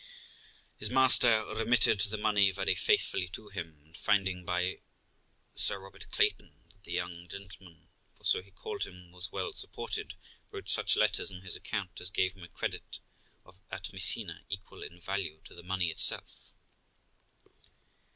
His 0.79 0.89
master 0.89 1.45
remitted 1.55 1.99
the 1.99 2.17
money 2.17 2.49
very 2.51 2.73
faithfully 2.73 3.27
to 3.33 3.49
him; 3.49 3.83
and 3.85 3.95
finding, 3.95 4.43
by 4.43 4.77
Sir 5.53 5.77
Robert 5.77 6.07
Clayton, 6.09 6.55
that 6.71 6.83
the 6.85 6.91
young 6.93 7.27
gentleman 7.27 7.87
for 8.17 8.23
so 8.23 8.41
he 8.41 8.49
called 8.49 8.81
him 8.85 9.11
was 9.11 9.31
well 9.31 9.53
supported, 9.53 10.15
wrote 10.49 10.69
such 10.69 10.95
letters 10.97 11.29
on 11.29 11.41
his 11.41 11.55
account 11.55 12.01
as 12.01 12.09
gave 12.09 12.33
him 12.33 12.41
a 12.43 12.47
credit 12.47 12.97
at 13.69 13.93
Messina 13.93 14.41
equal 14.49 14.81
in 14.81 14.99
value 14.99 15.39
to 15.43 15.53
the 15.53 15.61
money 15.61 15.91
itself. 15.91 16.51